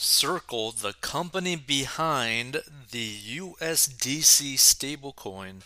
[0.00, 5.62] Circle, the company behind the USDC stablecoin,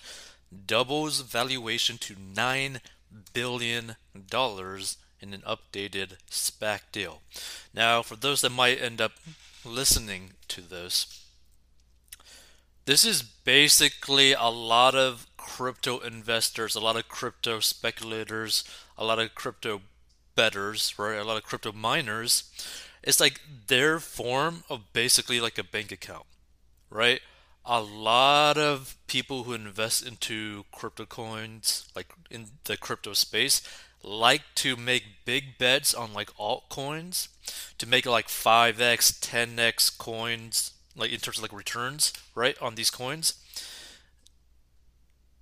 [0.66, 2.80] doubles valuation to $9
[3.34, 7.20] billion in an updated SPAC deal.
[7.74, 9.12] Now, for those that might end up
[9.66, 11.26] listening to this,
[12.86, 18.64] this is basically a lot of crypto investors, a lot of crypto speculators,
[18.96, 19.82] a lot of crypto
[20.34, 21.18] betters, right?
[21.18, 22.50] A lot of crypto miners.
[23.02, 26.26] It's like their form of basically like a bank account,
[26.90, 27.20] right?
[27.64, 33.62] A lot of people who invest into crypto coins, like in the crypto space,
[34.02, 37.28] like to make big bets on like altcoins
[37.78, 42.90] to make like 5x, 10x coins, like in terms of like returns, right, on these
[42.90, 43.34] coins.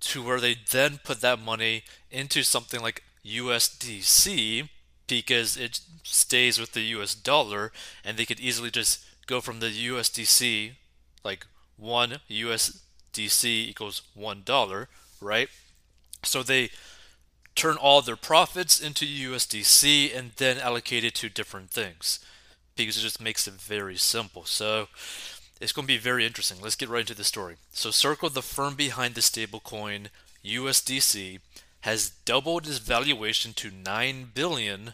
[0.01, 4.69] To where they then put that money into something like USDC
[5.17, 7.71] because it stays with the US dollar
[8.03, 10.71] and they could easily just go from the USDC
[11.23, 11.45] like
[11.77, 14.87] 1 USDC equals $1,
[15.19, 15.49] right?
[16.23, 16.69] So they
[17.55, 22.19] turn all their profits into USDC and then allocate it to different things
[22.75, 24.45] because it just makes it very simple.
[24.45, 24.87] So
[25.59, 26.57] it's going to be very interesting.
[26.61, 27.57] Let's get right into the story.
[27.71, 30.07] So Circle, the firm behind the stablecoin
[30.45, 31.39] USDC,
[31.81, 34.91] has doubled its valuation to $9 billion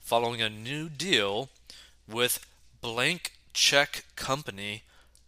[0.00, 1.48] following a new deal
[2.08, 2.44] with
[2.80, 4.82] blank check company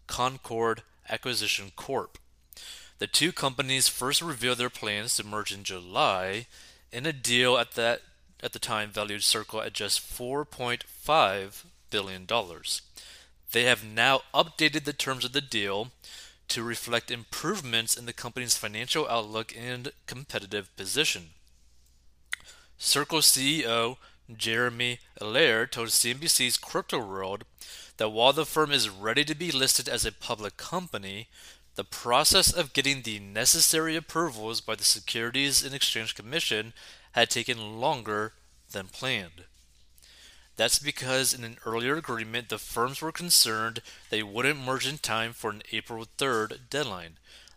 [0.07, 2.19] Concord Acquisition Corp.
[2.99, 6.47] The two companies first revealed their plans to merge in July
[6.93, 8.03] in a deal at that
[8.43, 12.83] at the time valued Circle at just 4.5 billion dollars.
[13.53, 15.91] They have now updated the terms of the deal
[16.51, 21.31] to reflect improvements in the company's financial outlook and competitive position.
[22.79, 23.97] Circle CEO
[24.37, 27.45] Jeremy Allaire told CNBC's Crypto World
[27.97, 31.29] that while the firm is ready to be listed as a public company,
[31.75, 36.73] the process of getting the necessary approvals by the Securities and Exchange Commission
[37.13, 38.33] had taken longer
[38.73, 39.45] than planned.
[40.61, 45.33] That's because in an earlier agreement, the firms were concerned they wouldn't merge in time
[45.33, 47.13] for an April 3rd deadline.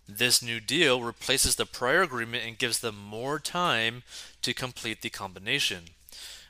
[0.07, 4.03] This new deal replaces the prior agreement and gives them more time
[4.41, 5.89] to complete the combination.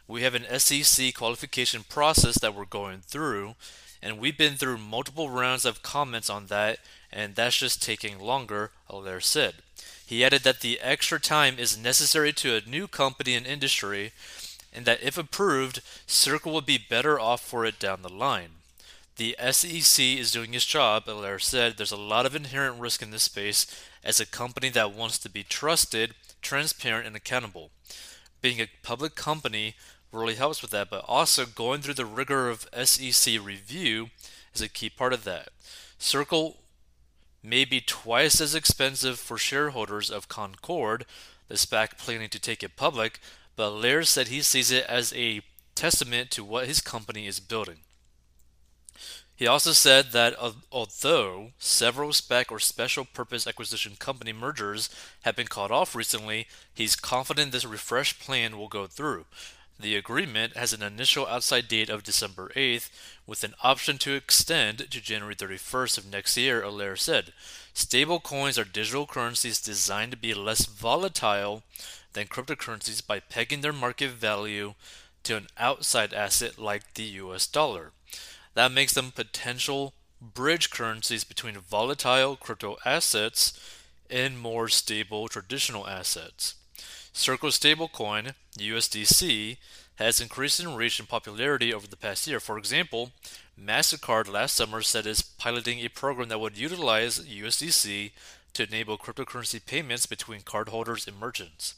[0.08, 3.56] We have an SEC qualification process that we're going through,
[4.00, 6.78] and we've been through multiple rounds of comments on that,
[7.12, 9.56] and that's just taking longer, Allaire said.
[10.06, 14.12] He added that the extra time is necessary to a new company and industry
[14.74, 18.50] and that if approved, Circle would be better off for it down the line.
[19.18, 21.78] The SEC is doing its job, Allaire said.
[21.78, 23.68] There's a lot of inherent risk in this space
[24.04, 27.70] as a company that wants to be trusted, transparent, and accountable.
[28.42, 29.76] Being a public company
[30.12, 34.10] really helps with that, but also going through the rigor of SEC review
[34.54, 35.50] is a key part of that.
[36.00, 36.58] Circle
[37.44, 41.06] may be twice as expensive for shareholders of Concord,
[41.50, 43.20] the SPAC planning to take it public,
[43.56, 45.41] but Allaire said he sees it as a
[45.75, 47.80] testament to what his company is building.
[49.36, 50.36] He also said that
[50.72, 54.90] although several SPAC or special purpose acquisition company mergers
[55.24, 59.25] have been called off recently, he's confident this refreshed plan will go through.
[59.80, 62.90] The agreement has an initial outside date of December 8th,
[63.25, 67.34] with an option to extend to January 31st of next year, Allaire said.
[67.74, 71.63] Stable coins are digital currencies designed to be less volatile
[72.13, 74.74] than cryptocurrencies by pegging their market value
[75.24, 77.91] to an outside asset like the US dollar.
[78.53, 83.59] That makes them potential bridge currencies between volatile crypto assets
[84.09, 86.56] and more stable traditional assets.
[87.12, 89.57] Circle stablecoin, USDC,
[89.95, 92.40] has increased in reach and popularity over the past year.
[92.40, 93.12] For example,
[93.59, 98.12] MasterCard last summer said it's piloting a program that would utilize USDC
[98.53, 101.75] to enable cryptocurrency payments between cardholders and merchants.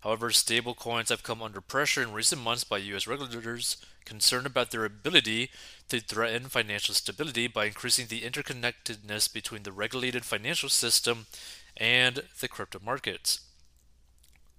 [0.00, 3.06] However, stablecoins have come under pressure in recent months by U.S.
[3.06, 5.50] regulators concerned about their ability
[5.88, 11.26] to threaten financial stability by increasing the interconnectedness between the regulated financial system
[11.76, 13.40] and the crypto markets.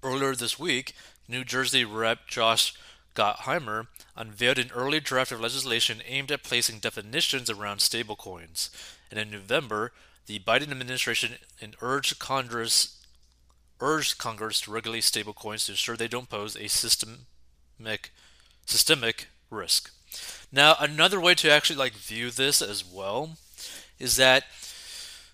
[0.02, 0.96] Earlier this week,
[1.28, 2.28] New Jersey Rep.
[2.28, 2.74] Josh
[3.16, 8.70] Gottheimer unveiled an early draft of legislation aimed at placing definitions around stablecoins.
[9.10, 9.92] And in November,
[10.26, 11.36] the Biden administration
[11.82, 13.00] urged Congress
[13.80, 18.12] urged Congress to regulate stablecoins to ensure they don't pose a systemic
[18.66, 19.92] systemic risk.
[20.52, 23.38] Now, another way to actually like view this as well
[24.00, 24.46] is that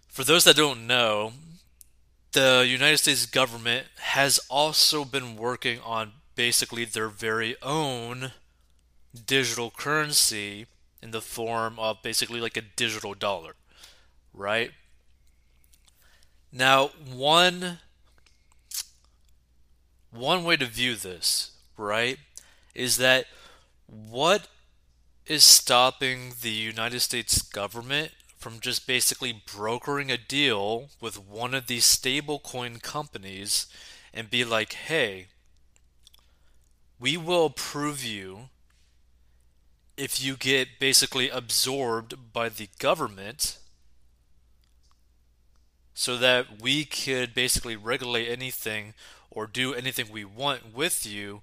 [0.08, 1.34] for those that don't know,
[2.32, 8.32] the United States government has also been working on basically their very own
[9.26, 10.68] digital currency
[11.04, 13.56] in the form of basically like a digital dollar,
[14.34, 14.72] right?
[16.50, 17.80] Now, one
[20.12, 22.18] one way to view this, right,
[22.74, 23.26] is that
[23.86, 24.48] what
[25.26, 31.68] is stopping the United States government from just basically brokering a deal with one of
[31.68, 33.68] these stablecoin companies
[34.14, 35.28] and be like, hey,
[37.00, 38.50] we will approve you
[39.98, 43.58] if you get basically absorbed by the government
[45.94, 48.94] so that we could basically regulate anything
[49.30, 51.42] or do anything we want with you,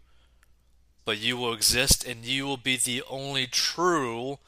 [1.05, 4.39] but you will exist and you will be the only true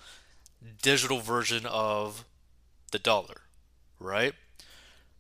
[0.83, 2.25] digital version of
[2.91, 3.43] the dollar,
[4.01, 4.33] right?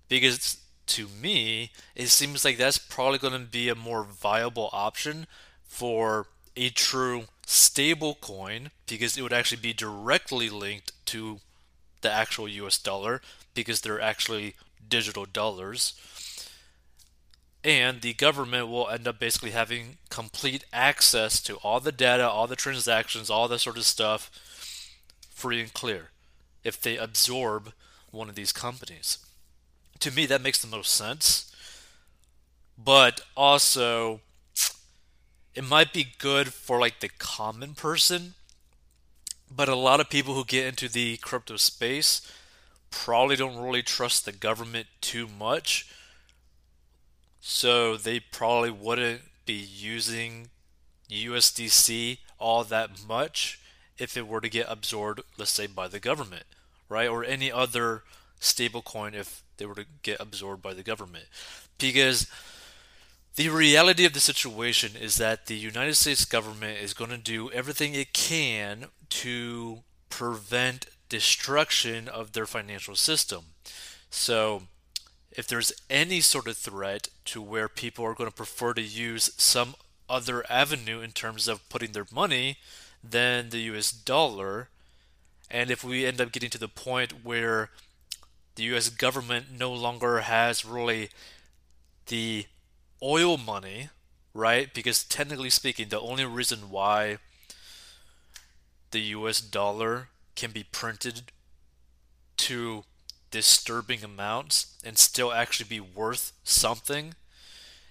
[0.08, 5.26] Because to me, it seems like that's probably going to be a more viable option
[5.68, 6.26] for
[6.56, 11.38] a true stable coin because it would actually be directly linked to
[12.00, 13.22] the actual US dollar
[13.54, 14.54] because they're actually
[14.88, 15.94] digital dollars.
[17.62, 22.46] And the government will end up basically having complete access to all the data, all
[22.46, 24.30] the transactions, all that sort of stuff
[25.30, 26.10] free and clear
[26.64, 27.72] if they absorb
[28.10, 29.18] one of these companies.
[30.00, 31.52] To me, that makes the most sense.
[32.76, 34.20] But also,
[35.58, 38.34] it might be good for like the common person,
[39.50, 42.22] but a lot of people who get into the crypto space
[42.90, 45.90] probably don't really trust the government too much.
[47.40, 50.48] So they probably wouldn't be using
[51.10, 53.60] USDC all that much
[53.98, 56.44] if it were to get absorbed, let's say, by the government
[56.88, 57.08] right?
[57.08, 58.02] Or any other
[58.40, 61.26] stablecoin if they were to get absorbed by the government.
[61.78, 62.26] Because
[63.38, 67.48] the reality of the situation is that the United States government is going to do
[67.52, 73.44] everything it can to prevent destruction of their financial system.
[74.10, 74.62] So,
[75.30, 79.30] if there's any sort of threat to where people are going to prefer to use
[79.36, 79.76] some
[80.10, 82.56] other avenue in terms of putting their money
[83.08, 84.68] than the US dollar,
[85.48, 87.70] and if we end up getting to the point where
[88.56, 91.10] the US government no longer has really
[92.06, 92.46] the
[93.02, 93.90] oil money,
[94.34, 94.72] right?
[94.72, 97.18] Because technically speaking, the only reason why
[98.90, 101.32] the US dollar can be printed
[102.38, 102.84] to
[103.30, 107.14] disturbing amounts and still actually be worth something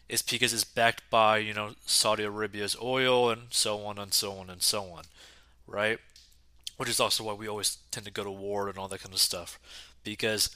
[0.10, 4.34] is because it's backed by, you know, Saudi Arabia's oil and so on and so
[4.34, 5.04] on and so on,
[5.68, 6.00] right?
[6.78, 9.14] which is also why we always tend to go to war and all that kind
[9.14, 9.60] of stuff
[10.04, 10.56] because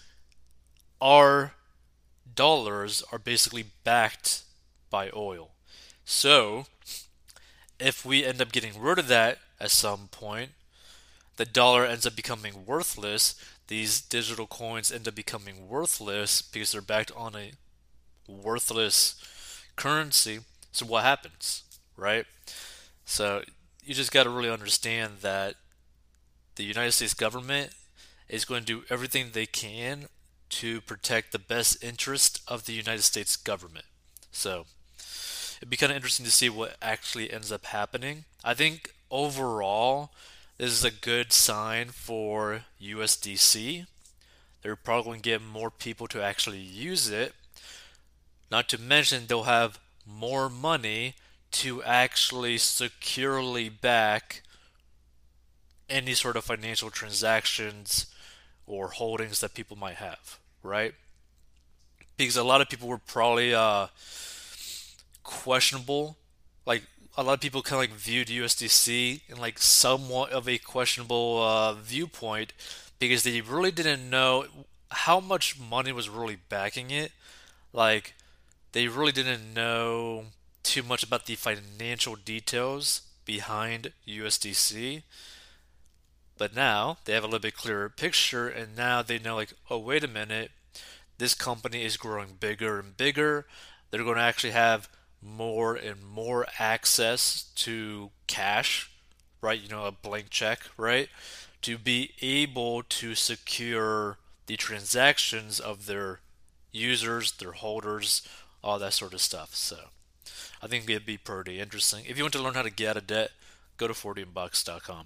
[1.01, 1.53] our
[2.35, 4.44] dollars are basically backed
[4.89, 5.51] by oil.
[6.06, 6.65] So,
[7.79, 10.51] if we end up getting rid of that at some point,
[11.38, 13.35] the dollar ends up becoming worthless.
[13.68, 17.53] These digital coins end up becoming worthless because they're backed on a
[18.27, 19.15] worthless
[19.75, 20.41] currency.
[20.71, 21.63] So, what happens,
[21.97, 22.25] right?
[23.06, 23.44] So,
[23.83, 25.56] you just got to really understand that
[26.56, 27.71] the United States government
[28.29, 30.06] is going to do everything they can
[30.51, 33.86] to protect the best interest of the United States government.
[34.31, 34.65] So
[35.57, 38.25] it'd be kind of interesting to see what actually ends up happening.
[38.44, 40.12] I think overall,
[40.57, 43.86] this is a good sign for USDC.
[44.62, 47.34] They're probably going to get more people to actually use it.
[48.51, 51.15] Not to mention, they'll have more money
[51.51, 54.41] to actually securely back
[55.89, 58.08] any sort of financial transactions
[58.65, 60.94] or holdings that people might have, right?
[62.18, 63.88] Because a lot of people were probably uh,
[65.24, 66.18] questionable.
[66.65, 66.84] Like
[67.18, 71.41] a lot of people kind of like viewed USDC in like somewhat of a questionable
[71.41, 72.53] uh, viewpoint
[73.00, 74.46] because they really didn't know
[74.89, 77.12] how much money was really backing it.
[77.74, 78.13] Like
[78.74, 80.25] they really didn't know
[80.63, 85.03] too much about the financial details behind USDC.
[86.41, 89.77] But now they have a little bit clearer picture, and now they know, like, oh,
[89.77, 90.50] wait a minute,
[91.19, 93.45] this company is growing bigger and bigger.
[93.91, 94.89] They're going to actually have
[95.21, 98.89] more and more access to cash,
[99.39, 99.62] right?
[99.62, 101.10] You know, a blank check, right?
[101.62, 104.17] To be able to secure
[104.48, 106.21] the transactions of their
[106.71, 108.27] users, their holders,
[108.63, 109.53] all that sort of stuff.
[109.53, 109.77] So
[110.60, 112.05] I think it'd be pretty interesting.
[112.07, 113.29] If you want to learn how to get out of debt,
[113.77, 115.05] go to 40bucks.com.